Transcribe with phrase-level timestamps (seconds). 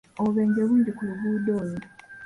[0.19, 1.79] Obubeje bungi ku luguudo olwo.